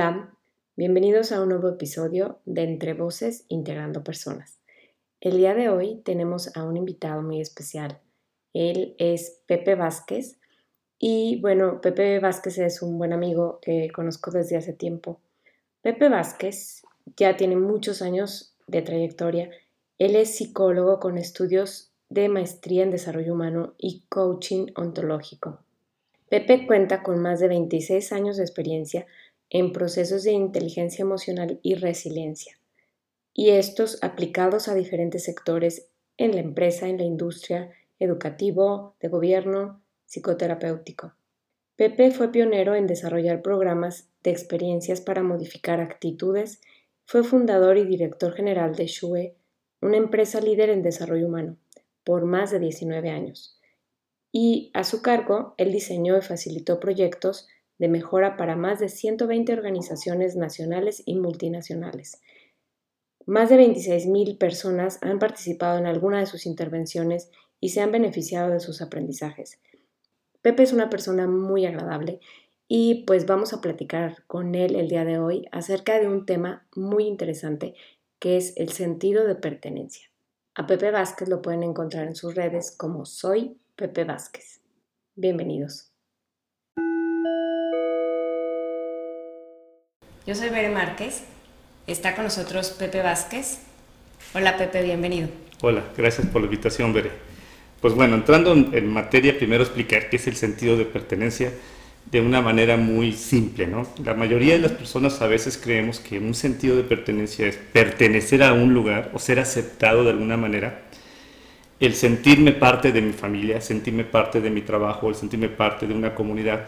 [0.00, 0.32] Hola,
[0.76, 4.60] bienvenidos a un nuevo episodio de Entre Voces Integrando Personas.
[5.20, 7.98] El día de hoy tenemos a un invitado muy especial.
[8.54, 10.38] Él es Pepe Vázquez
[11.00, 15.18] y bueno, Pepe Vázquez es un buen amigo que conozco desde hace tiempo.
[15.82, 16.82] Pepe Vázquez
[17.16, 19.50] ya tiene muchos años de trayectoria.
[19.98, 25.58] Él es psicólogo con estudios de maestría en desarrollo humano y coaching ontológico.
[26.28, 29.06] Pepe cuenta con más de 26 años de experiencia
[29.50, 32.58] en procesos de inteligencia emocional y resiliencia,
[33.32, 39.82] y estos aplicados a diferentes sectores en la empresa, en la industria, educativo, de gobierno,
[40.06, 41.14] psicoterapéutico.
[41.76, 46.60] Pepe fue pionero en desarrollar programas de experiencias para modificar actitudes,
[47.04, 49.34] fue fundador y director general de Shue,
[49.80, 51.56] una empresa líder en desarrollo humano,
[52.04, 53.58] por más de 19 años.
[54.32, 57.48] Y a su cargo, él diseñó y facilitó proyectos
[57.78, 62.20] de mejora para más de 120 organizaciones nacionales y multinacionales.
[63.26, 68.50] Más de 26.000 personas han participado en alguna de sus intervenciones y se han beneficiado
[68.50, 69.60] de sus aprendizajes.
[70.42, 72.20] Pepe es una persona muy agradable
[72.68, 76.66] y pues vamos a platicar con él el día de hoy acerca de un tema
[76.74, 77.74] muy interesante
[78.18, 80.08] que es el sentido de pertenencia.
[80.54, 84.60] A Pepe Vázquez lo pueden encontrar en sus redes como Soy Pepe Vázquez.
[85.14, 85.92] Bienvenidos.
[90.28, 91.22] Yo soy Bere Márquez.
[91.86, 93.60] Está con nosotros Pepe Vázquez.
[94.34, 95.30] Hola Pepe, bienvenido.
[95.62, 97.10] Hola, gracias por la invitación, Bere.
[97.80, 101.50] Pues bueno, entrando en materia, primero explicar qué es el sentido de pertenencia
[102.10, 103.86] de una manera muy simple, ¿no?
[104.04, 108.42] La mayoría de las personas a veces creemos que un sentido de pertenencia es pertenecer
[108.42, 110.82] a un lugar o ser aceptado de alguna manera,
[111.80, 115.94] el sentirme parte de mi familia, sentirme parte de mi trabajo, el sentirme parte de
[115.94, 116.66] una comunidad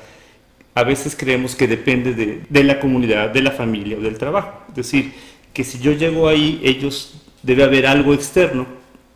[0.75, 2.15] a veces creemos que depende
[2.49, 4.63] de, la comunidad, de la familia o del trabajo.
[4.69, 5.13] Es decir,
[5.53, 8.67] que si yo llego ahí, ellos debe haber algo externo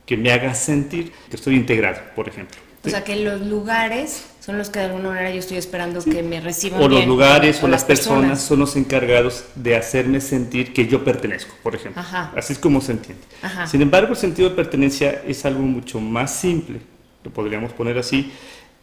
[0.06, 2.59] que me haga sentir que estoy integrado, por ejemplo.
[2.84, 6.23] O sea, que los lugares son los que de alguna manera yo estoy esperando que
[6.23, 6.83] me reciban.
[6.83, 11.55] O los lugares o, las personas, son los encargados de hacerme sentir que yo pertenezco,
[11.62, 12.03] por ejemplo.
[12.37, 13.23] Así es como se entiende.
[13.67, 16.81] Sin embargo, el sentido de pertenencia es algo mucho más simple,
[17.23, 18.31] lo podríamos poner así,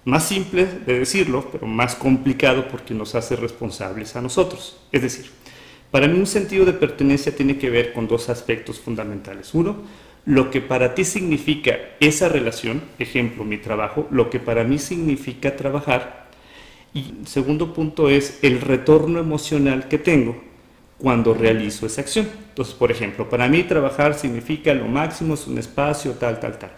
[0.05, 4.77] más simple de decirlo, pero más complicado porque nos hace responsables a nosotros.
[4.91, 5.29] Es decir,
[5.91, 9.53] para mí un sentido de pertenencia tiene que ver con dos aspectos fundamentales.
[9.53, 9.77] Uno,
[10.25, 15.55] lo que para ti significa esa relación, ejemplo, mi trabajo, lo que para mí significa
[15.55, 16.29] trabajar.
[16.93, 20.41] Y segundo punto es el retorno emocional que tengo
[20.97, 22.27] cuando realizo esa acción.
[22.49, 26.71] Entonces, por ejemplo, para mí trabajar significa lo máximo, es un espacio, tal, tal, tal.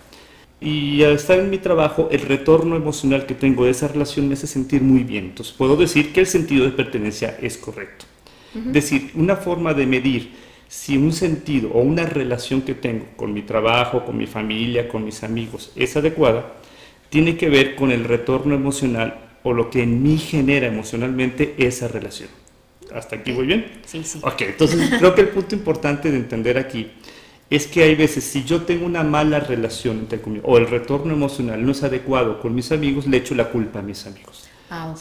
[0.63, 4.35] Y al estar en mi trabajo, el retorno emocional que tengo de esa relación me
[4.35, 5.25] hace sentir muy bien.
[5.25, 8.05] Entonces puedo decir que el sentido de pertenencia es correcto.
[8.55, 10.31] Es decir, una forma de medir
[10.69, 15.03] si un sentido o una relación que tengo con mi trabajo, con mi familia, con
[15.03, 16.53] mis amigos es adecuada,
[17.09, 21.87] tiene que ver con el retorno emocional o lo que en mí genera emocionalmente esa
[21.87, 22.29] relación.
[22.93, 23.65] ¿Hasta aquí voy bien?
[23.85, 24.19] Sí, sí.
[24.23, 26.91] Ok, entonces creo que el punto importante de entender aquí
[27.49, 31.13] es que hay veces, si yo tengo una mala relación entre conmigo, o el retorno
[31.13, 34.49] emocional no es adecuado con mis amigos, le echo la culpa a mis amigos.
[34.69, 34.95] Ah,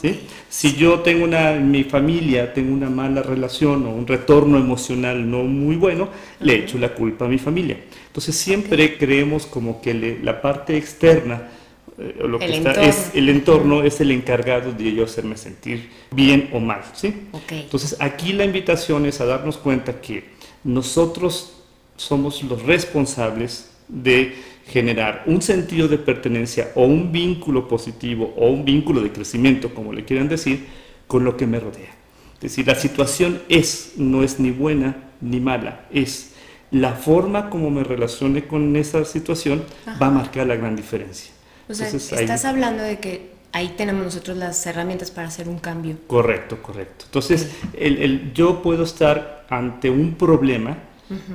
[0.49, 5.27] Si yo tengo una, en mi familia tengo una mala relación o un retorno emocional
[5.29, 6.09] no muy bueno,
[6.41, 7.79] le echo la culpa a mi familia.
[8.05, 11.49] Entonces siempre creemos como que la parte externa,
[11.97, 16.49] eh, lo que está, es el entorno es el encargado de yo hacerme sentir bien
[16.53, 16.81] o mal.
[16.93, 17.29] ¿sí?
[17.49, 20.25] Entonces aquí la invitación es a darnos cuenta que
[20.63, 21.62] nosotros
[21.95, 24.35] somos los responsables de
[24.67, 29.93] generar un sentido de pertenencia o un vínculo positivo o un vínculo de crecimiento, como
[29.93, 30.67] le quieran decir,
[31.07, 31.91] con lo que me rodea.
[32.35, 36.33] Es decir, la situación es, no es ni buena ni mala, es
[36.71, 39.63] la forma como me relacione con esa situación
[40.01, 41.31] va a marcar la gran diferencia.
[41.69, 45.97] O sea, estás hablando de que ahí tenemos nosotros las herramientas para hacer un cambio.
[46.07, 47.05] Correcto, correcto.
[47.05, 50.77] Entonces, el, yo puedo estar ante un problema,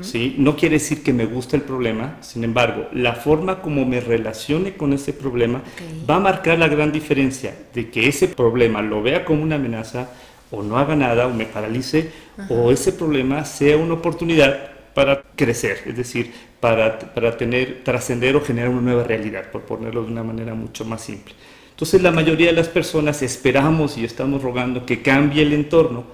[0.01, 0.35] ¿sí?
[0.39, 4.77] No quiere decir que me guste el problema, sin embargo, la forma como me relacione
[4.77, 5.63] con ese problema
[6.09, 10.11] va a marcar la gran diferencia de que ese problema lo vea como una amenaza
[10.51, 12.11] o no haga nada o me paralice
[12.49, 18.41] o ese problema sea una oportunidad para crecer, es decir, para, para tener, trascender o
[18.41, 21.35] generar una nueva realidad, por ponerlo de una manera mucho más simple.
[21.71, 26.07] Entonces la mayoría de las personas esperamos y estamos rogando que cambie el entorno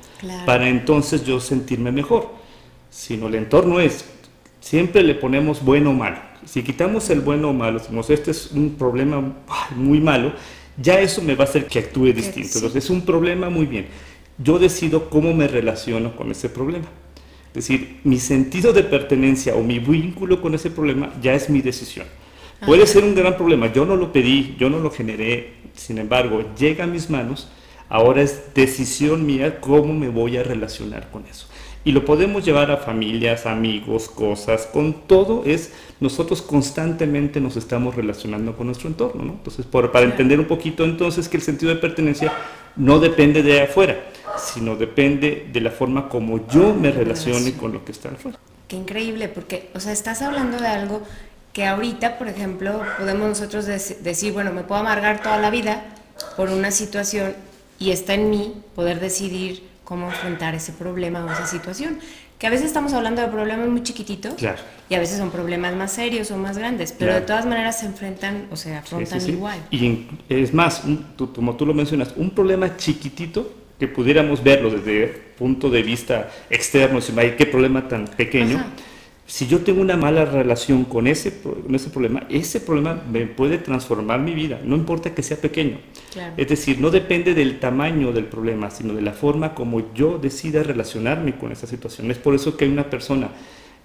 [0.44, 2.43] para entonces yo sentirme mejor
[2.94, 4.04] sino el entorno es,
[4.60, 6.18] siempre le ponemos bueno o malo.
[6.44, 9.34] Si quitamos el bueno o malo, decimos, este es un problema
[9.74, 10.32] muy malo,
[10.76, 12.58] ya eso me va a hacer que actúe distinto.
[12.58, 13.86] Entonces es un problema muy bien.
[14.38, 16.86] yo decido cómo me relaciono con ese problema.
[17.48, 21.60] Es decir, mi sentido de pertenencia o mi vínculo con ese problema ya es mi
[21.60, 22.06] decisión.
[22.64, 26.44] Puede ser un gran problema, yo no lo pedí, yo no lo generé, sin embargo,
[26.58, 27.48] llega a mis manos,
[27.88, 31.46] ahora es decisión mía cómo me voy a relacionar con eso.
[31.86, 35.70] Y lo podemos llevar a familias, amigos, cosas, con todo es,
[36.00, 39.32] nosotros constantemente nos estamos relacionando con nuestro entorno, ¿no?
[39.32, 42.32] Entonces, para entender un poquito entonces que el sentido de pertenencia
[42.76, 44.02] no depende de afuera,
[44.38, 48.38] sino depende de la forma como yo me relacione con lo que está afuera.
[48.66, 51.02] Qué increíble, porque, o sea, estás hablando de algo
[51.52, 55.84] que ahorita, por ejemplo, podemos nosotros decir, bueno, me puedo amargar toda la vida
[56.36, 57.34] por una situación
[57.78, 61.98] y está en mí poder decidir cómo enfrentar ese problema o esa situación.
[62.38, 64.34] Que a veces estamos hablando de problemas muy chiquititos
[64.88, 67.86] y a veces son problemas más serios o más grandes, pero de todas maneras se
[67.86, 69.58] enfrentan o se afrontan igual.
[69.70, 70.82] Y es más,
[71.34, 75.06] como tú lo mencionas, un problema chiquitito que pudiéramos verlo desde
[75.38, 78.64] punto de vista externo, si hay qué problema tan pequeño
[79.26, 83.58] si yo tengo una mala relación con ese, con ese problema, ese problema me puede
[83.58, 85.78] transformar mi vida, no importa que sea pequeño.
[86.36, 90.62] Es decir, no depende del tamaño del problema, sino de la forma como yo decida
[90.62, 92.10] relacionarme con esa situación.
[92.10, 93.30] Es por eso que hay una persona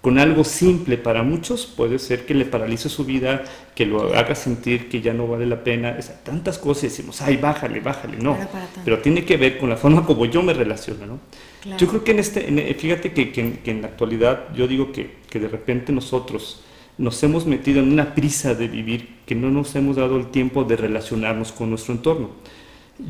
[0.00, 3.44] con algo simple para muchos puede ser que le paralice su vida,
[3.74, 5.96] que lo haga sentir que ya no vale la pena.
[6.22, 8.16] tantas cosas decimos, ay, bájale, bájale.
[8.16, 8.36] No,
[8.84, 11.06] pero tiene que ver con la forma como yo me relaciono.
[11.06, 11.18] ¿no?
[11.78, 15.38] Yo creo que en este, fíjate que, que, en, la actualidad yo digo que, que
[15.38, 16.62] de repente nosotros
[16.96, 20.64] nos hemos metido en una prisa de vivir que no nos hemos dado el tiempo
[20.64, 22.30] de relacionarnos con nuestro entorno.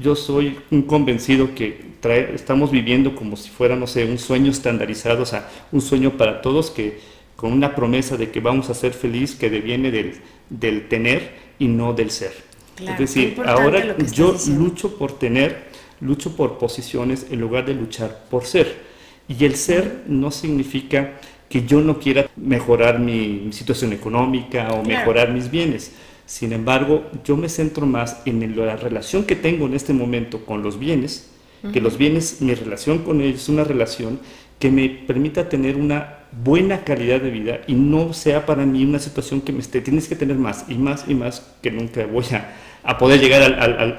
[0.00, 1.91] Yo soy un convencido que
[2.35, 6.41] estamos viviendo como si fuera, no sé, un sueño estandarizado, o sea, un sueño para
[6.41, 6.99] todos que
[7.37, 10.20] con una promesa de que vamos a ser feliz que deviene del,
[10.50, 12.32] del tener y no del ser.
[12.79, 15.69] es decir, ahora yo lucho por tener,
[16.00, 18.91] lucho por posiciones en lugar de luchar por ser.
[19.29, 25.32] Y el ser no significa que yo no quiera mejorar mi situación económica o mejorar
[25.32, 25.93] mis bienes.
[26.25, 30.62] Sin embargo, yo me centro más en la relación que tengo en este momento con
[30.62, 31.31] los bienes,
[31.73, 34.20] que los bienes, mi relación con ellos es una relación
[34.58, 38.99] que me permita tener una buena calidad de vida y no sea para mí una
[38.99, 42.25] situación que me esté, tienes que tener más y más y más que nunca voy
[42.32, 42.55] a,
[42.99, 43.43] poder llegar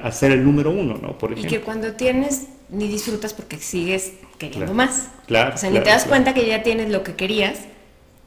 [0.02, 1.18] a, ser el número uno, ¿no?
[1.18, 1.48] Por ejemplo.
[1.48, 5.08] Y que cuando tienes ni disfrutas porque sigues queriendo más.
[5.26, 5.54] Claro.
[5.54, 7.60] O sea, ni te das cuenta que ya tienes lo que querías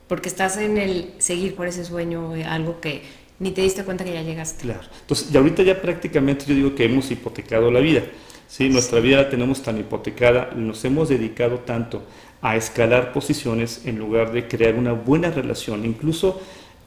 [0.07, 3.01] porque estás en el seguir por ese sueño, algo que
[3.39, 4.63] ni te diste cuenta que ya llegaste.
[4.63, 4.87] Claro.
[5.01, 8.03] Entonces, y ahorita ya prácticamente yo digo que hemos hipotecado la vida.
[8.47, 8.69] ¿sí?
[8.69, 12.03] Nuestra vida la tenemos tan hipotecada, nos hemos dedicado tanto
[12.41, 16.39] a escalar posiciones en lugar de crear una buena relación, incluso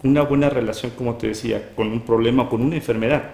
[0.02, 3.24] una buena relación, como te decía, con un problema, con una enfermedad.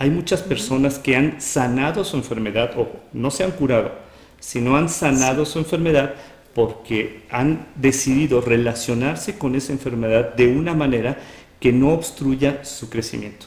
[0.00, 3.92] Hay muchas personas que han sanado su enfermedad o no se han curado,
[4.38, 6.14] sino han sanado su enfermedad
[6.54, 11.18] porque han decidido relacionarse con esa enfermedad de una manera
[11.60, 13.44] que no obstruya su crecimiento.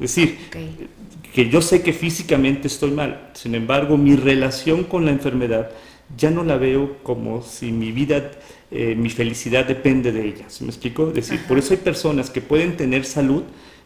[0.00, 0.36] Es decir,
[1.32, 5.70] que yo sé que físicamente estoy mal, sin embargo mi relación con la enfermedad
[6.16, 8.32] ya no la veo como si mi vida,
[8.72, 10.50] eh, mi felicidad depende de ella.
[10.50, 11.06] ¿Se me explico?
[11.10, 13.44] Es decir, por eso hay personas que pueden tener salud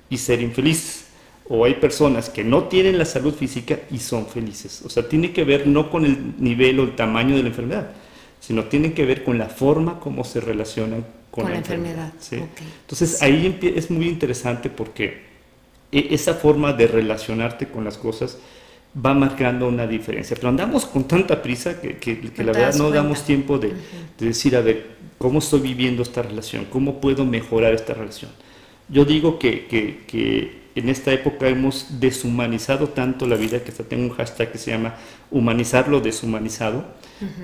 [0.08, 1.07] y ser infelices.
[1.48, 4.82] O hay personas que no tienen la salud física y son felices.
[4.84, 7.90] O sea, tiene que ver no con el nivel o el tamaño de la enfermedad,
[8.40, 12.12] sino tiene que ver con la forma como se relacionan con, la, enfermedad.
[12.30, 15.22] Entonces ahí es muy interesante porque
[15.90, 18.38] e, esa forma de relacionarte con las cosas
[18.94, 20.36] va marcando una diferencia.
[20.36, 23.68] Pero andamos con tanta prisa que, que, la verdad no damos tiempo de,
[24.18, 24.86] de, decir, a ver,
[25.18, 26.66] ¿cómo estoy viviendo esta relación?
[26.66, 28.30] ¿Cómo puedo mejorar esta relación?
[28.88, 34.04] Yo digo que, que en esta época hemos deshumanizado tanto la vida, que hasta tengo
[34.04, 34.94] un hashtag que se llama
[35.30, 36.84] humanizar lo deshumanizado,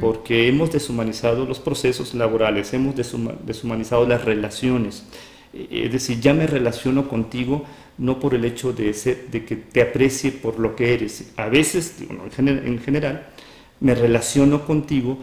[0.00, 5.04] porque hemos deshumanizado los procesos laborales, hemos deshumanizado las relaciones.
[5.52, 7.64] Es decir, ya me relaciono contigo
[7.98, 11.32] no por el hecho de, ser, de que te aprecie por lo que eres.
[11.36, 13.26] A veces, en general,
[13.80, 15.18] me relaciono contigo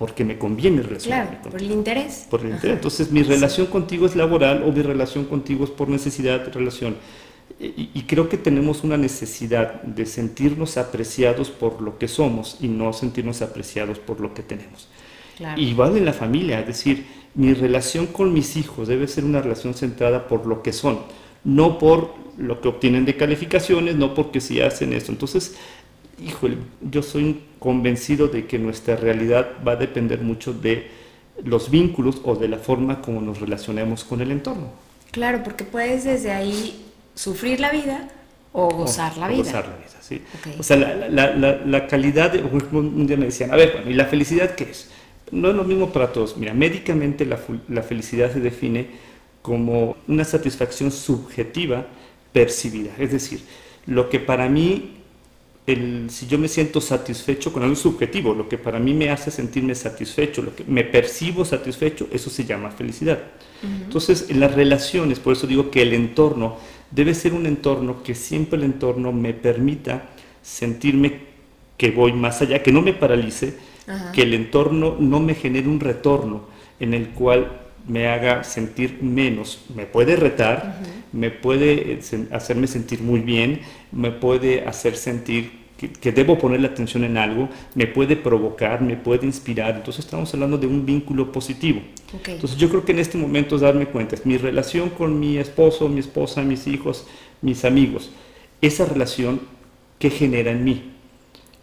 [0.00, 2.26] porque me conviene relacionarme claro, por el interés.
[2.30, 2.76] Por el interés.
[2.76, 6.96] Entonces, mi relación contigo es laboral o mi relación contigo es por necesidad de relación.
[7.58, 12.94] Y, creo que tenemos una necesidad de sentirnos apreciados por lo que somos y no
[12.94, 14.88] sentirnos apreciados por lo que tenemos.
[15.58, 17.04] Igual en la familia, es decir,
[17.34, 21.00] mi relación con mis hijos debe ser una relación centrada por lo que son,
[21.44, 25.12] no por lo que obtienen de calificaciones, no porque si hacen esto.
[25.12, 25.56] Entonces,
[26.24, 30.88] híjole, yo soy convencido de que nuestra realidad va a depender mucho de
[31.44, 34.68] los vínculos o de la forma como nos relacionemos con el entorno.
[35.10, 38.08] Claro, porque puedes desde ahí sufrir la vida
[38.52, 39.38] O gozar la vida.
[39.38, 40.22] gozar la vida, sí.
[40.58, 43.94] O sea, la, la, la, calidad, de, un día me decían, a ver, bueno, ¿y
[43.94, 44.90] la felicidad qué es?
[45.30, 46.36] No es lo mismo para todos.
[46.36, 48.88] Mira, médicamente la, la felicidad se define
[49.42, 51.86] como una satisfacción subjetiva
[52.32, 52.90] percibida.
[52.98, 53.40] Es decir,
[53.86, 54.99] lo que para mí,
[55.72, 59.30] el, si yo me siento satisfecho con algo subjetivo, lo que para mí me hace
[59.30, 63.18] sentirme satisfecho, lo que me percibo satisfecho, eso se llama felicidad.
[63.62, 66.56] Entonces, en las relaciones, por eso digo que el entorno
[66.90, 70.08] debe ser un entorno que siempre el entorno me permita
[70.42, 71.28] sentirme
[71.76, 73.54] que voy más allá, que no me paralice,
[74.12, 76.46] que el entorno no me genere un retorno
[76.78, 79.64] en el cual me haga sentir menos.
[79.74, 80.80] Me puede retar,
[81.12, 82.00] me puede eh,
[82.30, 83.60] hacerme sentir muy bien,
[83.92, 88.96] me puede hacer sentir que, debo poner la atención en algo, me puede provocar, me
[88.96, 89.76] puede inspirar.
[89.76, 91.80] Entonces estamos hablando de un vínculo positivo.
[92.26, 95.38] Entonces yo creo que en este momento es darme cuenta, es mi relación con mi
[95.38, 97.06] esposo, mi esposa, mis hijos,
[97.40, 98.10] mis amigos,
[98.60, 99.40] esa relación
[99.98, 100.92] que genera en mí.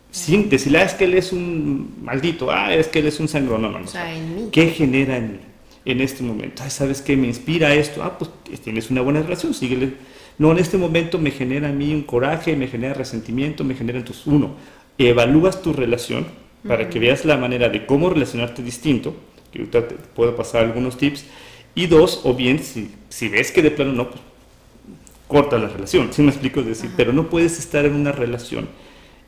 [0.10, 3.28] Sin decirle, ah, es que él es un maldito, ah, es que él es un
[3.28, 4.52] sangrón, no, no, no.
[4.52, 5.40] ¿Qué genera en mí?
[5.88, 6.64] en este momento.
[6.70, 7.16] ¿sabes qué?
[7.16, 8.04] Me inspira esto.
[8.04, 8.30] Ah, pues
[8.62, 9.94] tienes una buena relación, síguele.
[10.38, 13.98] No, en este momento me genera a mí un coraje, me genera resentimiento, me genera
[14.00, 14.56] entonces, uno,
[14.98, 16.28] evalúas tu relación
[16.68, 19.16] para que veas la manera de cómo relacionarte distinto,
[19.52, 21.26] que ahorita te puedo pasar algunos tips,
[21.76, 24.22] y dos, o bien, si, si ves que de plano no, pues
[25.28, 26.62] corta la relación, si me explico?
[26.62, 28.68] decir, pero no puedes estar en una relación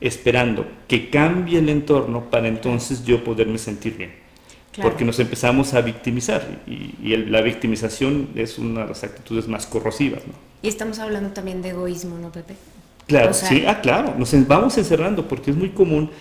[0.01, 4.29] esperando que cambie el entorno para entonces yo poderme sentir bien
[4.81, 10.25] porque nos empezamos a victimizar y, la victimización es una de las actitudes más corrosivas.
[10.25, 10.33] ¿no?
[10.61, 12.55] Y estamos hablando también de egoísmo, ¿no, Pepe?
[13.07, 16.11] Claro, sí, ah, claro, nos vamos encerrando porque es muy común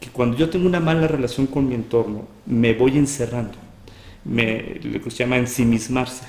[0.00, 3.58] que cuando yo tengo una mala relación con mi entorno, me voy encerrando.
[4.24, 6.24] Me, lo que se llama ensimismarse.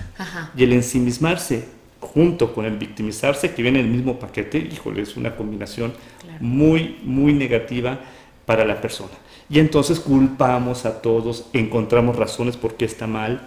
[0.57, 1.67] Y el ensimismarse
[2.01, 5.93] junto con el victimizarse, que viene en el mismo paquete, híjole, es una combinación
[6.39, 7.99] muy, muy negativa
[8.45, 9.13] para la persona
[9.49, 13.41] y entonces culpamos a todos, encontramos razones por qué está mal.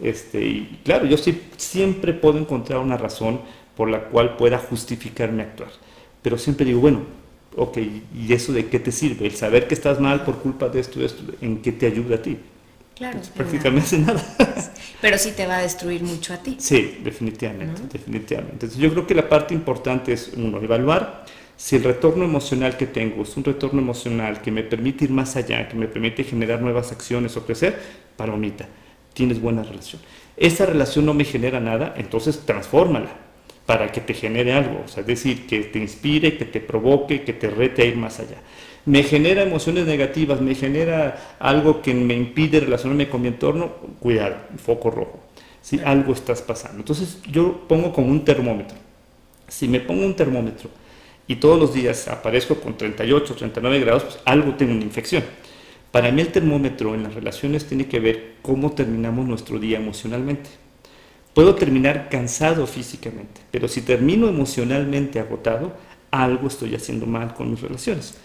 [0.00, 3.40] Este, y claro, yo sí, siempre puedo encontrar una razón
[3.78, 5.70] por la cual pueda justificarme actuar.
[6.20, 7.02] Pero siempre digo, bueno,
[7.54, 7.78] ok,
[8.12, 9.26] ¿y eso de qué te sirve?
[9.26, 12.22] El saber que estás mal por culpa de esto, esto ¿en qué te ayuda a
[12.22, 12.38] ti?
[12.96, 13.18] Claro.
[13.18, 14.20] Pues, prácticamente nada.
[15.00, 16.56] Pero sí te va a destruir mucho a ti.
[16.58, 18.54] Sí, definitivamente, definitivamente.
[18.54, 21.24] Entonces yo creo que la parte importante es, uno, evaluar
[21.56, 25.36] si el retorno emocional que tengo es un retorno emocional que me permite ir más
[25.36, 27.78] allá, que me permite generar nuevas acciones o crecer,
[28.16, 28.66] palomita,
[29.14, 30.02] tienes buena relación.
[30.36, 33.27] Esa relación no me genera nada, entonces transfórmala
[33.68, 37.22] para que te genere algo, o sea, es decir, que te inspire, que te provoque,
[37.22, 38.38] que te rete a ir más allá.
[38.86, 44.36] Me genera emociones negativas, me genera algo que me impide relacionarme con mi entorno, cuidado,
[44.56, 45.20] foco rojo.
[45.60, 46.78] Si algo estás pasando.
[46.78, 48.78] Entonces yo pongo como un termómetro.
[49.48, 50.70] Si me pongo un termómetro
[51.26, 55.24] y todos los días aparezco con 38, 39 grados, pues algo tengo una infección.
[55.90, 60.67] Para mí el termómetro en las relaciones tiene que ver cómo terminamos nuestro día emocionalmente.
[61.38, 65.72] Puedo terminar cansado físicamente, pero si termino emocionalmente agotado,
[66.10, 68.18] algo estoy haciendo mal con mis relaciones.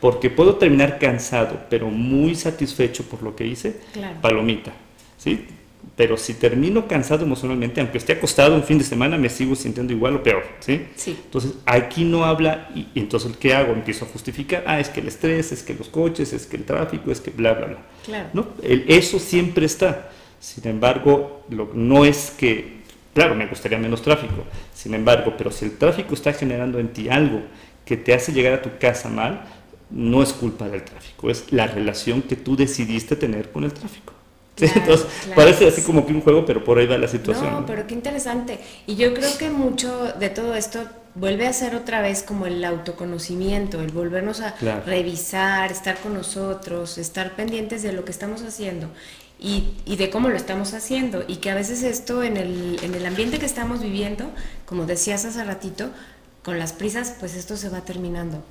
[0.00, 3.80] Porque puedo terminar cansado, pero muy satisfecho por lo que hice,
[4.22, 4.72] palomita.
[5.18, 5.46] ¿sí?
[5.94, 9.92] pero si termino cansado emocionalmente, aunque esté acostado un fin de semana, me sigo sintiendo
[9.92, 10.86] igual o peor, ¿sí?
[10.96, 11.18] sí.
[11.22, 13.74] Entonces, aquí no habla, y, entonces, ¿qué hago?
[13.74, 16.64] Empiezo a justificar, ah, es que el estrés, es que los coches, es que el
[16.64, 17.78] tráfico, es que bla, bla, bla.
[18.06, 18.28] Claro.
[18.32, 18.46] ¿No?
[18.62, 20.08] eso siempre está.
[20.44, 22.82] Sin embargo, lo, no es que,
[23.14, 27.08] claro, me gustaría menos tráfico, sin embargo, pero si el tráfico está generando en ti
[27.08, 27.40] algo
[27.86, 29.46] que te hace llegar a tu casa mal,
[29.90, 34.12] no es culpa del tráfico, es la relación que tú decidiste tener con el tráfico.
[34.60, 37.50] Entonces, parece así como que un juego, pero por ahí va la situación.
[37.50, 38.58] No, pero qué interesante.
[38.86, 40.80] Y yo creo que mucho de todo esto
[41.14, 46.98] vuelve a ser otra vez como el autoconocimiento, el volvernos a revisar, estar con nosotros,
[46.98, 48.90] estar pendientes de lo que estamos haciendo
[49.44, 51.22] y, y, de cómo lo estamos haciendo.
[51.28, 54.30] Y que a veces esto en el, en el ambiente que estamos viviendo,
[54.64, 55.90] como decías hace ratito,
[56.42, 58.42] con las prisas, pues esto se va terminando.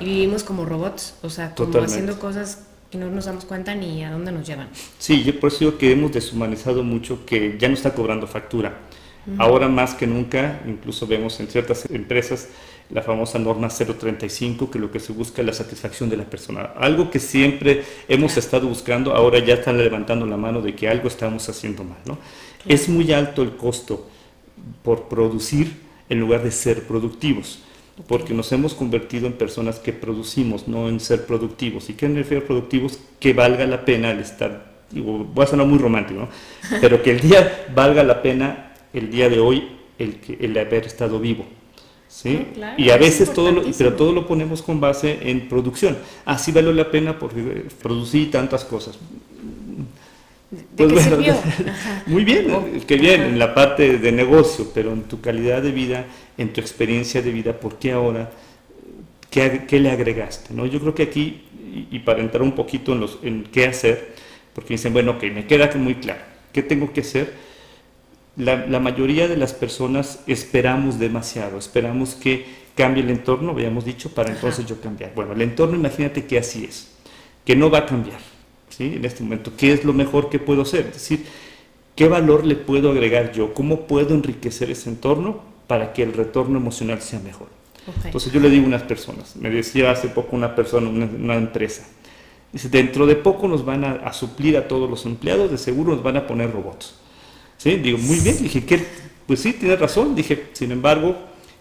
[0.00, 4.04] Y vivimos como robots, o sea, como haciendo cosas y no nos damos cuenta ni
[4.04, 4.68] a dónde nos llevan.
[4.98, 8.78] Sí, yo por eso digo que hemos deshumanizado mucho, que ya no está cobrando factura.
[9.38, 12.48] Ahora más que nunca, incluso vemos en ciertas empresas
[12.92, 16.72] la famosa norma 035, que lo que se busca es la satisfacción de la persona.
[16.76, 21.08] Algo que siempre hemos estado buscando, ahora ya están levantando la mano de que algo
[21.08, 21.98] estamos haciendo mal.
[22.04, 22.18] ¿no?
[22.66, 24.08] Es muy alto el costo
[24.82, 25.72] por producir
[26.08, 27.60] en lugar de ser productivos
[28.06, 31.90] porque nos hemos convertido en personas que producimos, no en ser productivos.
[31.90, 32.98] ¿Y qué me refiero a productivos?
[33.20, 36.28] Que valga la pena el estar, digo, voy a sonar muy romántico, ¿no?
[36.80, 39.68] pero que el día valga la pena, el día de hoy,
[39.98, 41.44] el, el haber estado vivo.
[42.12, 42.46] ¿Sí?
[42.76, 45.96] y a veces todo lo, pero todo lo ponemos con base en producción.
[46.24, 48.98] Así ah, vale la pena porque eh, producí tantas cosas.
[50.76, 51.16] Pues bueno,
[52.06, 55.72] muy bien, oh, que bien en la parte de negocio, pero en tu calidad de
[55.72, 56.04] vida,
[56.36, 58.30] en tu experiencia de vida, ¿por qué ahora?
[59.30, 60.52] ¿Qué, qué le agregaste?
[60.52, 60.66] ¿no?
[60.66, 61.44] Yo creo que aquí,
[61.90, 64.14] y, para entrar un poquito en, los, en qué hacer,
[64.52, 66.20] porque dicen, bueno, ok, me queda muy claro,
[66.52, 67.32] ¿qué tengo que hacer?
[68.36, 74.10] La, la mayoría de las personas esperamos demasiado, esperamos que cambie el entorno, habíamos dicho,
[74.10, 75.12] para entonces yo cambiar.
[75.14, 76.92] Bueno, el entorno, imagínate que así es,
[77.44, 78.20] que no va a cambiar
[78.70, 78.94] ¿sí?
[78.96, 79.52] en este momento.
[79.56, 80.86] ¿Qué es lo mejor que puedo hacer?
[80.86, 81.26] Es decir,
[81.94, 83.52] ¿qué valor le puedo agregar yo?
[83.54, 87.48] ¿Cómo puedo enriquecer ese entorno para que el retorno emocional sea mejor?
[88.04, 91.84] Entonces yo le digo a unas personas, me decía hace poco una persona, una, empresa,
[92.52, 96.02] dice, dentro de poco nos van a, suplir a todos los empleados, de seguro nos
[96.02, 96.94] van a poner robots.
[97.62, 97.76] ¿Sí?
[97.76, 98.84] Digo, muy bien, dije, ¿qué?
[99.24, 101.14] pues sí, tienes razón, dije, sin embargo,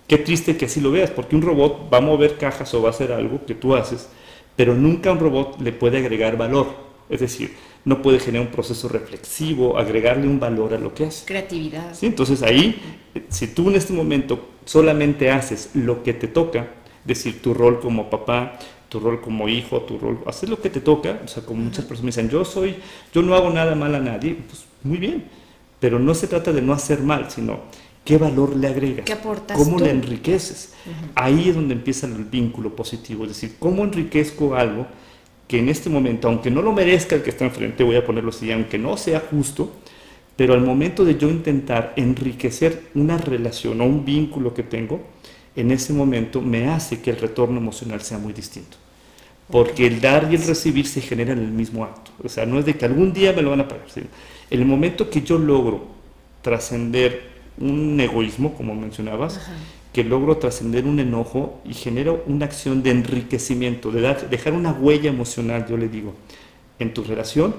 [0.07, 2.87] qué triste que así lo veas, porque un robot va a mover cajas o va
[2.87, 4.09] a hacer algo que tú haces,
[4.55, 6.65] pero nunca un robot le puede agregar valor.
[7.07, 7.55] Es decir,
[7.85, 11.23] no puede generar un proceso reflexivo, agregarle un valor a lo que hace.
[11.23, 11.93] Creatividad.
[11.93, 12.07] ¿Sí?
[12.07, 12.81] Entonces ahí,
[13.29, 16.61] si tú en este momento solamente haces lo que te toca,
[17.01, 18.57] es decir, tu rol como papá,
[18.89, 21.85] tu rol como hijo, tu rol, haces lo que te toca, o sea, como muchas
[21.85, 22.77] personas me dicen, yo soy,
[23.13, 25.25] yo no hago nada mal a nadie, pues muy bien,
[25.81, 27.59] pero no se trata de no hacer mal, sino
[28.05, 30.73] qué valor le agregas, ¿Qué aportas cómo le enriqueces.
[31.15, 34.85] Ahí es donde empieza el vínculo positivo, es decir, cómo enriquezco algo
[35.47, 38.29] que en este momento, aunque no lo merezca el que está enfrente, voy a ponerlo
[38.29, 39.71] así, aunque no sea justo,
[40.37, 45.01] pero al momento de yo intentar enriquecer una relación o un vínculo que tengo,
[45.55, 48.77] en ese momento me hace que el retorno emocional sea muy distinto.
[49.51, 52.11] Porque el dar y el recibir se generan en el mismo acto.
[52.23, 53.85] O sea, no es de que algún día me lo van a pagar.
[53.95, 54.07] en
[54.59, 55.85] el momento que yo logro
[56.41, 59.39] trascender un egoísmo, como mencionabas,
[59.93, 65.09] que logro trascender un enojo y genero una acción de enriquecimiento, de dejar una huella
[65.09, 66.13] emocional, yo le digo,
[66.79, 67.53] en tu relación,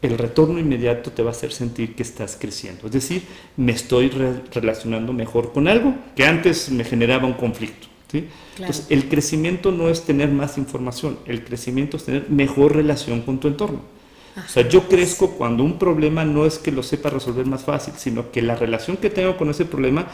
[0.00, 2.86] el retorno inmediato te va a hacer sentir que estás creciendo.
[2.86, 3.22] Es decir,
[3.56, 4.10] me estoy
[4.52, 7.91] relacionando mejor con algo que antes me generaba un conflicto.
[8.12, 8.28] ¿Sí?
[8.58, 13.40] Entonces, el crecimiento no es tener más información, el crecimiento es tener mejor relación con
[13.40, 13.80] tu entorno.
[14.36, 17.94] O sea, yo crezco cuando un problema no es que lo sepa resolver más fácil,
[17.96, 20.06] sino que la relación que tengo con ese problema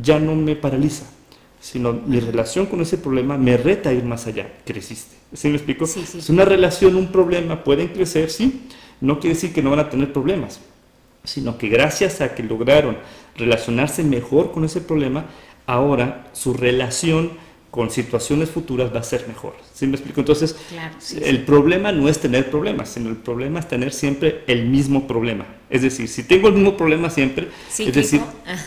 [0.00, 1.06] ya no me paraliza,
[1.60, 4.52] sino mi relación con ese problema me reta a ir más allá.
[4.64, 5.16] Creciste.
[5.32, 5.84] ¿Sí me explico?
[5.84, 8.68] Es una relación, un problema, pueden crecer, sí.
[9.00, 10.60] No quiere decir que no van a tener problemas,
[11.24, 12.96] sino que gracias a que lograron
[13.36, 15.26] relacionarse mejor con ese problema,
[15.66, 17.32] ahora su relación
[17.76, 19.54] con situaciones futuras va a ser mejor.
[19.74, 20.20] ¿Sí me explico?
[20.20, 20.56] Entonces,
[21.20, 25.44] el problema no es tener problemas, sino el problema es tener siempre el mismo problema.
[25.68, 27.48] Es decir, si tengo el mismo problema siempre,
[27.78, 28.22] es decir,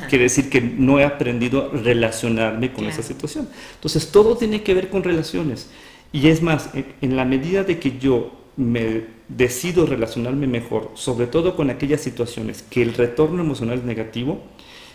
[0.09, 3.49] quiere decir que no he aprendido a relacionarme con esa situación.
[3.73, 5.71] Entonces, todo tiene que ver con relaciones.
[6.11, 11.55] Y es más, en la medida de que yo me decido relacionarme mejor, sobre todo
[11.55, 14.43] con aquellas situaciones que el retorno emocional es negativo,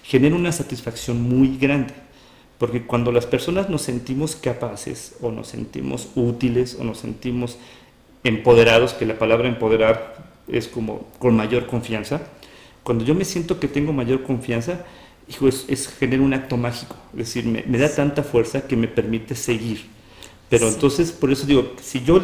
[0.05, 1.95] genera una satisfacción muy grande.
[2.59, 7.59] Porque cuando las personas nos sentimos capaces o nos sentimos útiles o nos sentimos
[8.23, 12.23] empoderados, que la palabra empoderar es como con mayor confianza,
[12.83, 14.85] cuando yo me siento que tengo mayor confianza,
[15.29, 18.89] hijo, es, es genera un acto mágico, es decir, me, da tanta fuerza que me
[18.89, 19.87] permite seguir.
[20.51, 22.21] Pero entonces, por eso digo, si yo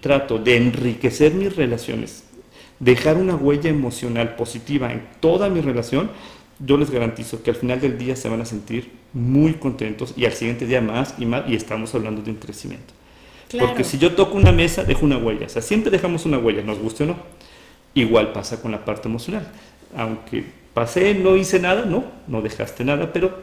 [0.00, 2.24] trato de enriquecer mis relaciones,
[2.78, 6.10] dejar una huella emocional positiva en toda mi relación,
[6.64, 10.24] yo les garantizo que al final del día se van a sentir muy contentos y
[10.24, 12.94] al siguiente día más y más y estamos hablando de un crecimiento.
[13.58, 15.46] Porque si yo toco una mesa, dejo una huella.
[15.46, 17.16] O sea, siempre dejamos una huella, nos guste o no.
[17.94, 19.46] Igual pasa con la parte emocional.
[19.94, 23.42] Aunque pasé, no hice nada, no, no dejaste nada, pero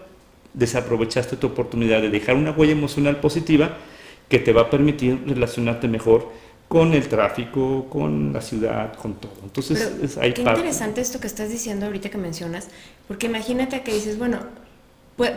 [0.53, 3.77] desaprovechaste tu oportunidad de dejar una huella emocional positiva
[4.29, 6.32] que te va a permitir relacionarte mejor
[6.69, 9.34] con el tráfico, con la ciudad, con todo.
[9.43, 12.67] Entonces, es, ahí Qué interesante esto que estás diciendo ahorita que mencionas,
[13.08, 14.38] porque imagínate que dices, bueno,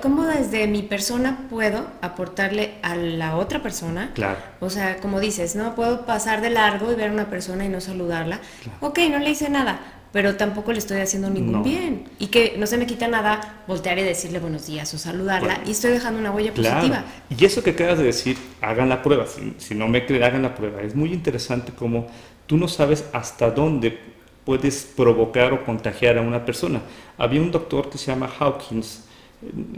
[0.03, 4.11] ¿cómo desde mi persona puedo aportarle a la otra persona?
[4.12, 4.38] Claro.
[4.61, 7.71] O sea, como dices, no puedo pasar de largo y ver a una persona y
[7.71, 8.38] no saludarla.
[8.81, 9.81] Ok, no le hice nada,
[10.12, 12.05] pero tampoco le estoy haciendo ningún bien.
[12.18, 15.70] Y que no se me quita nada voltear y decirle buenos días o saludarla y
[15.70, 17.05] estoy dejando una huella positiva.
[17.31, 19.25] Y eso que acabas de decir, hagan la prueba.
[19.59, 20.83] Si, no me creen, hagan la prueba.
[20.83, 22.07] Es muy interesante como
[22.46, 23.98] tú no sabes hasta dónde
[24.44, 26.83] puedes provocar o contagiar a una persona.
[27.16, 29.05] Había un doctor que se llama Hawkins,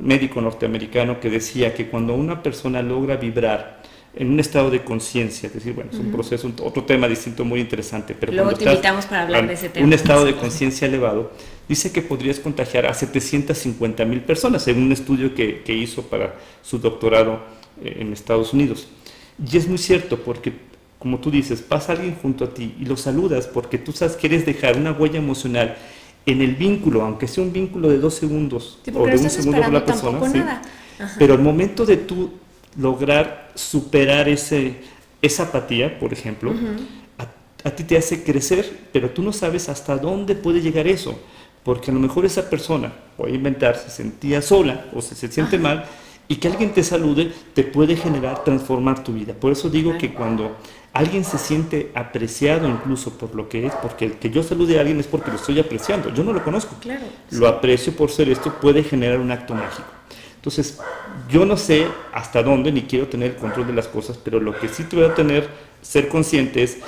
[0.00, 3.82] médico norteamericano, que decía que cuando una persona logra vibrar,
[4.16, 7.60] en un estado de conciencia, es decir, bueno, es un proceso, otro tema distinto muy
[7.60, 9.86] interesante, pero Luego te invitamos para hablar de ese tema.
[9.86, 11.32] Un estado de conciencia elevado,
[11.68, 16.34] dice que podrías contagiar a 750 mil personas, según un estudio que, que hizo para
[16.62, 17.40] su doctorado
[17.82, 18.88] eh, en Estados Unidos.
[19.50, 20.52] Y es muy cierto, porque
[21.04, 24.46] como tú dices, pasa alguien junto a ti y lo saludas porque tú sabes, quieres
[24.46, 25.76] dejar una huella emocional
[26.24, 29.74] en el vínculo, aunque sea un vínculo de dos segundos o de un segundo con
[29.74, 30.62] la persona.
[31.18, 32.30] Pero al momento de tú
[32.78, 34.76] lograr superar ese,
[35.22, 36.52] esa apatía, por ejemplo,
[37.64, 41.18] a, ti te hace crecer, pero tú no sabes hasta dónde puede llegar eso.
[41.62, 45.58] Porque a lo mejor esa persona, voy a inventar, se sentía sola o se, siente
[45.58, 45.86] mal
[46.28, 49.32] y que alguien te salude te puede generar, transformar tu vida.
[49.32, 50.56] Por eso digo que cuando
[50.92, 54.80] alguien se siente apreciado incluso por lo que es, porque el que yo salude a
[54.80, 56.12] alguien es porque lo estoy apreciando.
[56.12, 56.76] Yo no lo conozco.
[56.80, 59.88] Claro, lo aprecio por ser esto, puede generar un acto mágico.
[60.44, 60.78] Entonces,
[61.30, 64.54] yo no sé hasta dónde, ni quiero tener el control de las cosas, pero lo
[64.54, 65.48] que sí te voy a tener,
[65.80, 66.80] ser consciente es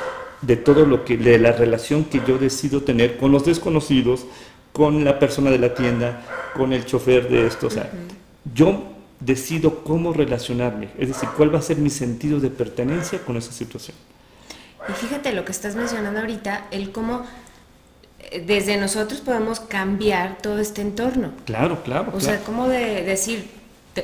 [0.43, 4.27] de todo lo que, de la relación que yo decido tener con los desconocidos,
[4.75, 6.23] con la persona de la tienda,
[6.55, 7.69] con el chofer de esto.
[7.69, 7.91] O sea,
[8.53, 8.85] yo
[9.21, 13.53] decido cómo relacionarme, es decir, cuál va a ser mi sentido de pertenencia con esa
[13.53, 13.97] situación.
[14.87, 17.25] Y fíjate lo que estás mencionando ahorita, el cómo
[18.47, 21.33] desde nosotros podemos cambiar todo este entorno.
[21.45, 22.13] Claro, claro.
[22.15, 23.49] O sea, como de decir,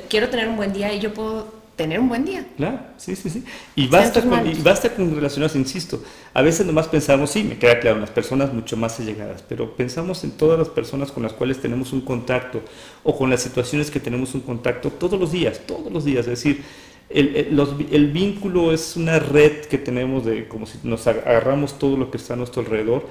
[0.09, 2.47] quiero tener un buen día y yo puedo tener un buen día.
[2.57, 3.45] Claro, sí, sí, sí.
[3.75, 6.03] Y basta, con, y basta con relacionarse, insisto.
[6.35, 10.23] A veces nomás pensamos, sí, me queda claro, las personas mucho más allegadas, pero pensamos
[10.25, 12.63] en todas las personas con las cuales tenemos un contacto
[13.03, 16.21] o con las situaciones que tenemos un contacto todos los días, todos los días.
[16.27, 16.63] Es decir,
[17.09, 17.59] el,
[17.91, 22.17] el, vínculo es una red que tenemos de como si nos agarramos todo lo que
[22.17, 23.07] está a nuestro alrededor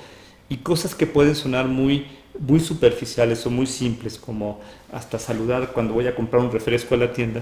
[0.52, 4.60] y cosas que pueden sonar muy, muy superficiales o muy simples, como
[4.92, 7.42] hasta saludar cuando voy a comprar un refresco a la tienda,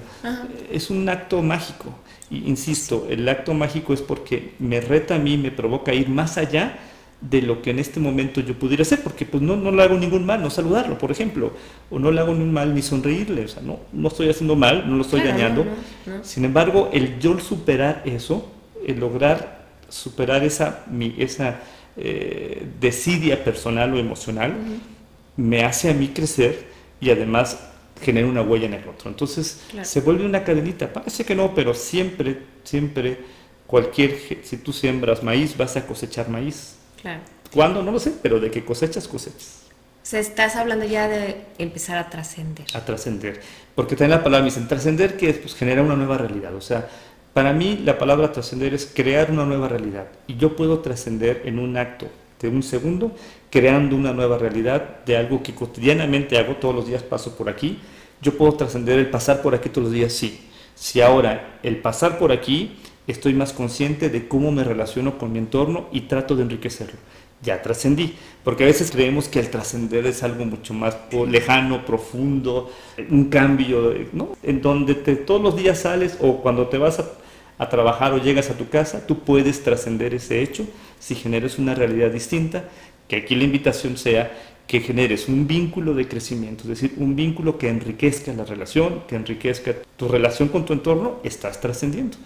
[0.72, 1.86] es un acto mágico.
[2.30, 6.38] Y, insisto, el acto mágico es porque me reta a mí, me provoca ir más
[6.38, 6.78] allá
[7.20, 9.98] de lo que en este momento yo pudiera hacer, porque pues no, no le hago
[9.98, 11.52] ningún mal, no saludarlo, por ejemplo,
[11.90, 14.88] o no le hago ningún mal ni sonreírle, o sea, no, no estoy haciendo mal,
[14.88, 15.66] no lo estoy dañando.
[16.22, 18.52] Sin embargo, el yo superar eso,
[18.86, 21.62] el lograr superar esa, mi, esa
[22.02, 24.54] eh, desidia personal o emocional,
[25.36, 26.68] me hace a mí crecer
[27.02, 27.60] y además
[28.02, 29.10] genera una huella en el otro.
[29.10, 30.92] Entonces se vuelve una cadenita.
[30.94, 33.18] Parece que no, pero siempre, siempre,
[33.68, 36.78] cualquier, si tú siembras maíz, vas a cosechar maíz.
[37.02, 37.22] Claro.
[37.54, 37.84] ¿Cuándo?
[37.84, 39.64] No lo sé, pero de que cosechas, cosechas.
[40.02, 42.66] O sea, estás hablando ya de empezar a trascender.
[42.74, 43.42] A trascender.
[43.76, 46.56] Porque también la palabra me dice, trascender que pues, genera una nueva realidad.
[46.56, 46.88] O sea,
[47.34, 51.60] para mí la palabra trascender es crear una nueva realidad y yo puedo trascender en
[51.60, 52.08] un acto
[52.40, 53.12] de un segundo
[53.50, 57.80] creando una nueva realidad de algo que cotidianamente hago todos los días, paso por aquí.
[58.22, 60.42] Yo puedo trascender el pasar por aquí todos los días, sí.
[60.76, 65.40] Si ahora el pasar por aquí estoy más consciente de cómo me relaciono con mi
[65.40, 67.00] entorno y trato de enriquecerlo.
[67.42, 70.98] Ya trascendí, porque a veces creemos que el trascender es algo mucho más
[71.28, 72.70] lejano, profundo,
[73.10, 74.36] un cambio, ¿no?
[74.44, 77.06] En donde todos los días sales o cuando te vas a
[77.60, 80.66] a trabajar o llegas a tu casa, tú puedes trascender ese hecho
[80.98, 82.70] si generas una realidad distinta,
[83.08, 84.32] que aquí la invitación sea
[84.66, 89.16] que generes un vínculo de crecimiento, es decir, un vínculo que enriquezca la relación, que
[89.16, 92.18] enriquezca tu relación con tu entorno, estás trascendiendo.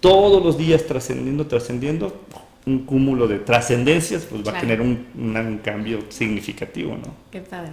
[0.00, 2.20] Todos los días trascendiendo, trascendiendo,
[2.66, 7.14] un cúmulo de trascendencias, pues va a tener un, un, cambio significativo, ¿no?
[7.30, 7.72] Qué padre.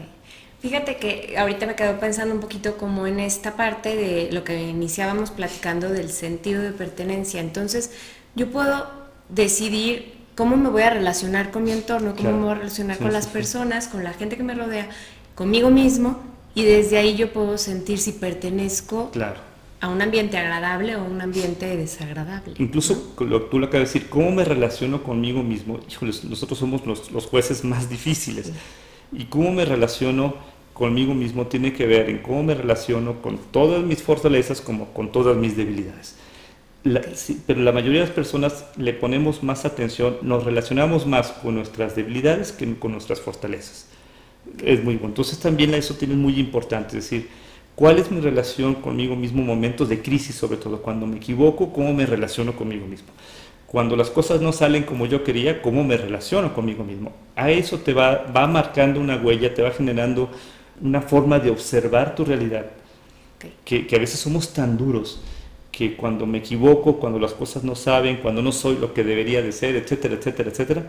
[0.62, 4.62] Fíjate que ahorita me quedo pensando un poquito como en esta parte de lo que
[4.62, 7.40] iniciábamos platicando del sentido de pertenencia.
[7.40, 7.92] Entonces,
[8.36, 8.90] yo puedo
[9.30, 13.14] decidir cómo me voy a relacionar con mi entorno, cómo me voy a relacionar con
[13.14, 14.90] las personas, con la gente que me rodea,
[15.36, 16.20] conmigo mismo,
[16.56, 19.12] y desde ahí yo puedo sentir si pertenezco
[19.82, 22.54] a un ambiente agradable o a un ambiente desagradable.
[22.58, 25.80] Incluso lo, tú lo acabas de decir, cómo me relaciono conmigo mismo.
[25.90, 28.52] Híjoles, nosotros somos los, los jueces más difíciles.
[29.12, 30.36] Y cómo me relaciono
[30.80, 35.12] conmigo mismo tiene que ver en cómo me relaciono con todas mis fortalezas como con
[35.12, 36.16] todas mis debilidades.
[37.46, 41.98] pero la mayoría de las personas le ponemos más atención, nos relacionamos más con nuestras
[41.98, 43.88] debilidades que con nuestras fortalezas.
[44.64, 45.10] Es muy bueno.
[45.10, 47.30] Entonces también eso tiene muy importante, es decir,
[47.80, 51.94] cuál es mi relación conmigo mismo, momentos de crisis sobre todo, cuando me equivoco, cómo
[51.94, 53.08] me relaciono conmigo mismo
[53.72, 57.14] cuando las cosas no salen como yo quería, cómo me relaciono conmigo mismo.
[57.36, 60.32] A eso te va, va marcando una huella, te va generando
[60.82, 62.66] una forma de observar tu realidad,
[63.64, 65.22] que, que, a veces somos tan duros
[65.72, 69.44] que cuando me equivoco, cuando las cosas no saben, cuando no soy lo que debería
[69.44, 70.84] de ser, etcétera, etcétera, etcétera,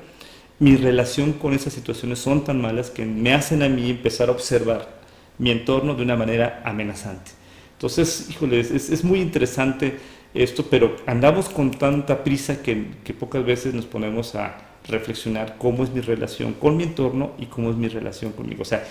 [0.58, 4.32] mi relación con esas situaciones son tan malas que me hacen a mí empezar a
[4.32, 4.99] observar
[5.40, 7.32] mi entorno de una manera amenazante.
[7.72, 9.98] Entonces, híjole, es, muy interesante
[10.34, 12.74] esto, pero andamos con tanta prisa que,
[13.18, 17.70] pocas veces nos ponemos a reflexionar cómo es mi relación con mi entorno y cómo
[17.70, 18.62] es mi relación conmigo.
[18.62, 18.84] O sea,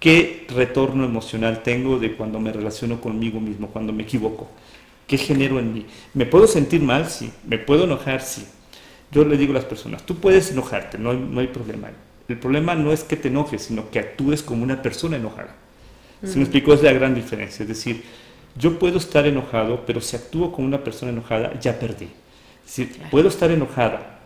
[0.00, 4.48] qué retorno emocional tengo de cuando me relaciono conmigo mismo, cuando me equivoco.
[5.06, 5.86] ¿Qué genero en mí?
[6.14, 7.08] ¿Me puedo sentir mal?
[7.08, 7.30] Sí.
[7.46, 8.22] ¿Me puedo enojar?
[8.22, 8.44] Sí.
[9.12, 11.90] Yo le digo a las personas, tú puedes enojarte, no hay problema.
[12.28, 15.54] El problema no es que te enojes, sino que actúes como una persona enojada.
[16.24, 17.62] Si me explico, es la gran diferencia.
[17.62, 18.04] Es decir,
[18.56, 22.08] yo puedo estar enojado, pero si actúo como una persona enojada, ya perdí.
[22.64, 24.20] Si puedo estar enojada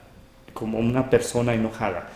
[0.52, 2.08] como una persona enojada,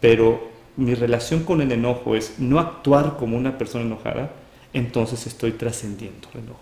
[0.00, 4.30] pero mi relación con el enojo es no actuar como una persona enojada,
[4.72, 6.60] entonces estoy trascendiendo el enojo.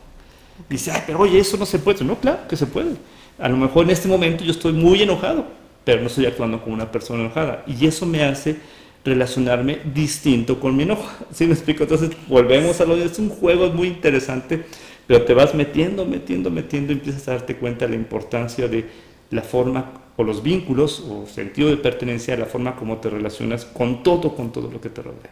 [0.69, 2.05] Dice, Ay, pero oye, eso no se puede.
[2.05, 2.97] No, claro que se puede.
[3.39, 5.47] A lo mejor en este momento yo estoy muy enojado,
[5.85, 7.65] pero no estoy actuando como una persona enojada.
[7.67, 8.57] Y eso me hace
[9.05, 11.09] relacionarme distinto con mi enojo.
[11.33, 11.85] ¿Sí me explico?
[11.85, 14.65] Entonces volvemos a lo de es un juego muy interesante,
[15.07, 18.89] pero te vas metiendo, metiendo, metiendo y empiezas a darte cuenta de la importancia de
[19.31, 24.03] la forma o los vínculos o sentido de pertenencia, la forma como te relacionas con
[24.03, 25.31] todo, con todo lo que te rodea.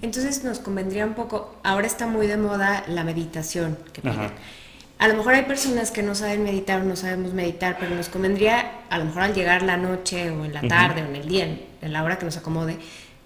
[0.00, 4.02] Entonces nos convendría un poco, ahora está muy de moda la meditación, que
[5.02, 8.08] a lo mejor hay personas que no saben meditar o no sabemos meditar, pero nos
[8.08, 11.28] convendría, a lo mejor al llegar la noche o en la tarde o en el
[11.28, 12.78] día, en, la hora que nos acomode,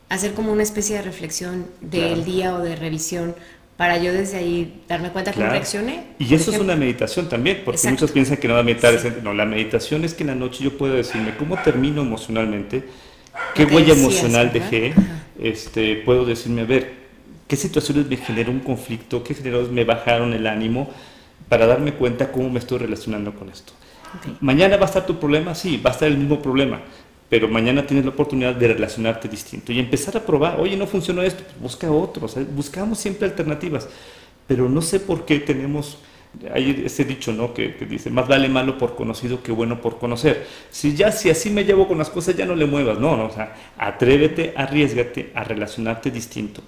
[0.09, 3.35] hacer como una especie de reflexión del día o de revisión
[3.77, 6.05] para yo desde ahí darme cuenta que reaccioné.
[6.19, 9.23] Y eso es una meditación también, porque muchos piensan que no meditar es...
[9.23, 12.85] No, la meditación es que en la noche yo puedo decirme cómo termino emocionalmente,
[13.55, 14.95] qué huella emocional dejé,
[15.38, 16.95] este, puedo decirme, a ver,
[17.47, 20.88] qué situaciones me generó un conflicto, qué generados me bajaron el ánimo,
[21.51, 23.73] para darme cuenta cómo me estoy relacionando con esto.
[24.40, 26.81] Mañana va a estar tu problema, sí, va a estar el mismo problema,
[27.28, 31.22] pero mañana tienes la oportunidad de relacionarte distinto y empezar a probar, oye, no funcionó
[31.22, 33.88] esto, pues busca otro, buscamos siempre alternativas,
[34.46, 35.98] pero no sé por qué tenemos,
[36.52, 37.52] hay ese dicho, ¿no?
[37.52, 40.46] Que, dice, más vale malo por conocido que bueno por conocer.
[40.70, 43.26] Si ya, si así me llevo con las cosas, ya no le muevas, no, no,
[43.26, 46.62] o sea, atrévete, arriesgate a relacionarte distinto.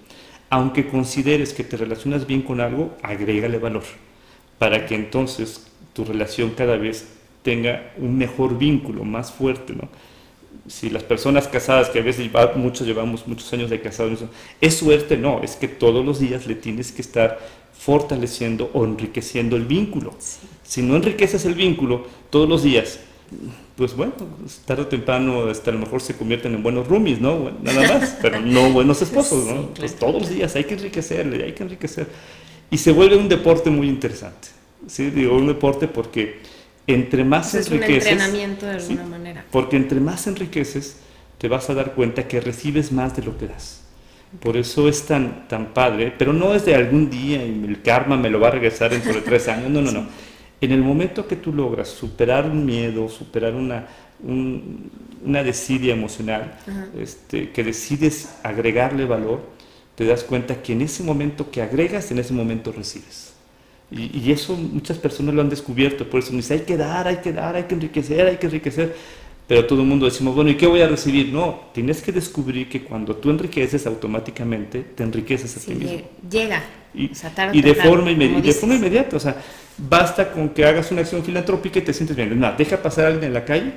[0.51, 3.85] Aunque consideres que te relacionas bien con algo, agrégale valor
[4.59, 7.09] para que entonces tu relación cada vez
[7.43, 9.89] tenga un mejor vínculo, más fuerte, ¿no?
[10.67, 14.21] Si las personas casadas, que a veces muchos llevamos muchos años de casados,
[14.61, 17.39] es suerte, no, es que todos los días le tienes que estar
[17.73, 20.15] fortaleciendo o enriqueciendo el vínculo.
[20.63, 23.01] Si no enriqueces el vínculo todos los días,
[23.77, 24.13] pues bueno,
[24.67, 27.51] tarde o temprano hasta a lo mejor se convierten en buenos roomies, ¿no?
[27.63, 29.69] Nada más, pero no buenos esposos, ¿no?
[29.75, 32.09] Pues todos los días hay que enriquecerle, hay que enriquecer.
[32.71, 34.49] Y se vuelve un deporte muy interesante.
[34.87, 35.11] ¿sí?
[35.11, 36.41] Digo un deporte porque
[36.87, 38.07] entre más enriqueces...
[38.07, 39.18] Es un entrenamiento de alguna manera.
[39.51, 40.99] Porque entre más enriqueces,
[41.39, 43.83] te vas a dar cuenta que recibes más de lo que das.
[44.41, 48.17] Por eso es tan, tan padre, pero no es de algún día y el karma
[48.17, 50.07] me lo va a regresar dentro de tres años, no, no, no.
[50.61, 53.87] En el momento que tú logras superar un miedo, superar una,
[55.25, 56.59] una desidia emocional,
[56.99, 59.41] este, que decides agregarle valor,
[59.95, 63.35] te das cuenta que en ese momento que agregas, en ese momento recibes.
[63.91, 67.17] Y, eso muchas personas lo han descubierto, por eso me dice, hay que dar, hay
[67.17, 68.95] que dar, hay que enriquecer, hay que enriquecer.
[69.49, 71.33] Pero todo el mundo decimos, bueno, ¿y qué voy a recibir?
[71.33, 76.03] No, tienes que descubrir que cuando tú enriqueces automáticamente, te enriqueces a ti mismo.
[76.31, 76.63] Llega.
[76.95, 77.11] Y,
[77.53, 79.37] y de, forma de forma inmediata, o sea,
[79.79, 82.39] basta con que hagas una acción filantrópica y te sientes bien.
[82.39, 83.73] No, deja pasar a alguien en la calle,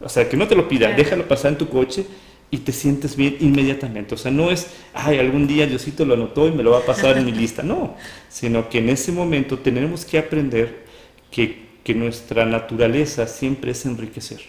[0.00, 2.04] o sea, que no te lo pida, déjalo pasar en tu coche
[2.50, 4.14] y te sientes bien inmediatamente.
[4.14, 6.86] O sea, no es, ay, algún día Diosito lo anotó y me lo va a
[6.86, 7.62] pasar en mi lista.
[7.62, 7.96] No,
[8.28, 10.84] sino que en ese momento tenemos que aprender
[11.30, 14.40] que, que nuestra naturaleza siempre es enriquecer,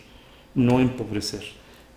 [0.56, 1.44] no empobrecer.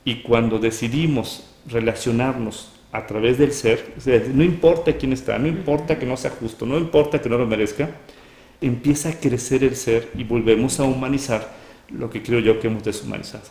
[0.04, 3.94] Y cuando decidimos relacionarnos a través del ser,
[4.32, 7.46] no importa quién está, no importa que no sea justo, no importa que no lo
[7.46, 7.90] merezca,
[8.60, 11.54] empieza a crecer el ser y volvemos a humanizar
[11.90, 13.44] lo que creo yo que hemos deshumanizado.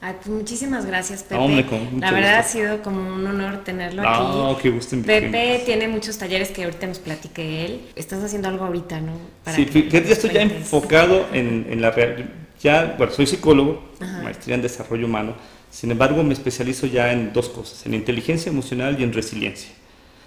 [0.00, 1.66] Pues muchísimas gracias, Pepe.
[1.98, 4.62] la verdad ha sido como un honor tenerlo ah, aquí.
[4.62, 7.80] Qué gusto Pepe tiene muchos talleres que ahorita nos platique él.
[7.96, 9.12] Estás haciendo algo ahorita, ¿no?
[9.52, 12.30] sí, fíjate, ya estoy ya enfocado en, en la real.
[12.62, 13.82] Ya, bueno, soy psicólogo,
[14.22, 15.34] maestría en desarrollo humano.
[15.70, 19.70] Sin embargo, me especializo ya en dos cosas, en inteligencia emocional y en resiliencia.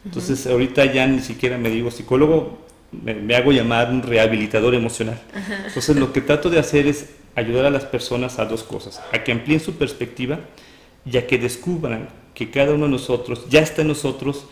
[0.06, 2.60] Entonces, ahorita ya ni siquiera me digo psicólogo,
[2.92, 5.20] me, hago llamar un rehabilitador emocional.
[5.68, 9.24] Entonces, lo que trato de hacer es ayudar a las personas a dos cosas, a
[9.24, 10.40] que amplíen su perspectiva
[11.06, 14.46] y a que descubran que cada uno de nosotros, ya está en nosotros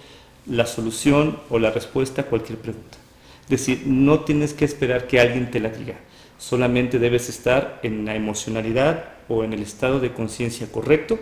[0.46, 2.98] la solución o la respuesta a cualquier pregunta.
[3.44, 5.96] Es decir, no tienes que esperar que alguien te la diga,
[6.40, 11.20] solamente debes estar en la emocionalidad o en el estado de conciencia correcto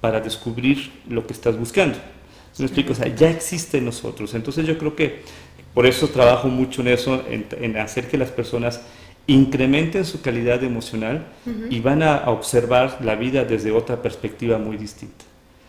[0.00, 1.98] para descubrir lo que estás buscando.
[2.58, 2.92] ¿Me explico?
[2.92, 4.34] O sea, ya existe en nosotros.
[4.34, 5.20] Entonces yo creo que
[5.72, 8.80] por eso trabajo mucho en eso, en hacer que las personas
[9.26, 11.26] incrementen su calidad emocional
[11.68, 15.24] y van a, observar la vida desde otra perspectiva muy distinta.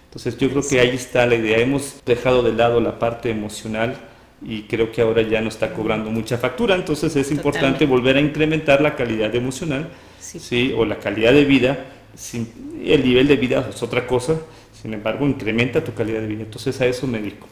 [0.06, 1.58] Entonces yo creo que ahí está la idea.
[1.58, 3.97] Hemos dejado de lado la parte emocional
[4.41, 8.21] y creo que ahora ya no está cobrando mucha factura, entonces es importante volver a
[8.21, 10.73] incrementar la calidad emocional sí.
[10.78, 11.86] o la calidad de vida.
[12.84, 14.36] el nivel de vida es otra cosa,
[14.82, 16.43] sin embargo, incrementa tu calidad de vida.
[16.43, 17.47] Entonces a eso me dedico.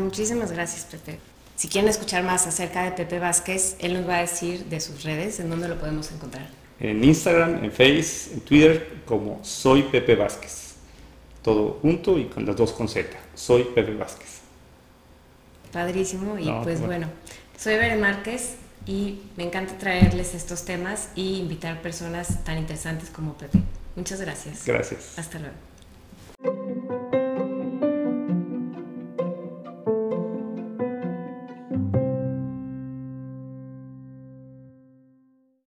[0.00, 1.18] muchísimas gracias, Pepe.
[1.54, 5.04] Si quieren escuchar más acerca de Pepe Vázquez, él nos va a decir de sus
[5.04, 6.48] redes, en dónde lo podemos encontrar.
[6.78, 10.74] En Instagram, en Facebook, en Twitter, como Soy Pepe Vázquez.
[11.42, 13.08] Todo junto y con las dos con Z.
[13.34, 14.35] Soy Pepe Vázquez.
[15.76, 16.38] Padrísimo.
[16.38, 17.06] Y pues bueno,
[17.58, 18.54] soy Bere Márquez
[18.86, 23.58] y me encanta traerles estos temas y invitar personas tan interesantes como Pepe.
[23.94, 24.64] Muchas gracias.
[24.64, 25.18] Gracias.
[25.18, 25.54] Hasta luego.